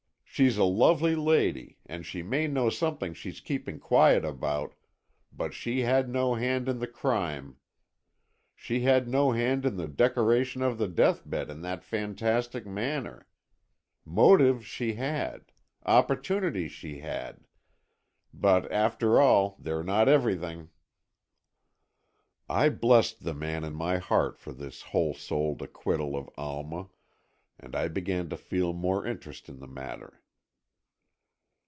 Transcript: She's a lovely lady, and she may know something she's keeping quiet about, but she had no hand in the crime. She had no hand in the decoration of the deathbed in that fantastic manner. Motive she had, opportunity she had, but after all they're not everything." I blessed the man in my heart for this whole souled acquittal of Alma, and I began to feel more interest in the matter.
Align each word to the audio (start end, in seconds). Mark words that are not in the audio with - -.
She's 0.33 0.57
a 0.57 0.63
lovely 0.63 1.13
lady, 1.15 1.77
and 1.85 2.03
she 2.05 2.23
may 2.23 2.47
know 2.47 2.69
something 2.71 3.13
she's 3.13 3.41
keeping 3.41 3.79
quiet 3.79 4.23
about, 4.25 4.73
but 5.31 5.53
she 5.53 5.81
had 5.81 6.09
no 6.09 6.33
hand 6.35 6.67
in 6.69 6.79
the 6.79 6.87
crime. 6.87 7.57
She 8.55 8.79
had 8.79 9.07
no 9.09 9.33
hand 9.33 9.65
in 9.67 9.75
the 9.75 9.87
decoration 9.89 10.63
of 10.63 10.77
the 10.79 10.87
deathbed 10.87 11.51
in 11.51 11.61
that 11.61 11.83
fantastic 11.83 12.65
manner. 12.65 13.27
Motive 14.05 14.65
she 14.65 14.93
had, 14.93 15.51
opportunity 15.85 16.67
she 16.69 16.99
had, 16.99 17.45
but 18.33 18.71
after 18.71 19.19
all 19.21 19.57
they're 19.59 19.83
not 19.83 20.07
everything." 20.09 20.69
I 22.49 22.69
blessed 22.69 23.23
the 23.25 23.35
man 23.35 23.63
in 23.65 23.73
my 23.75 23.97
heart 23.99 24.39
for 24.39 24.53
this 24.53 24.81
whole 24.81 25.13
souled 25.13 25.61
acquittal 25.61 26.15
of 26.15 26.29
Alma, 26.35 26.87
and 27.59 27.75
I 27.75 27.89
began 27.89 28.27
to 28.29 28.37
feel 28.37 28.73
more 28.73 29.05
interest 29.05 29.47
in 29.47 29.59
the 29.59 29.67
matter. 29.67 30.17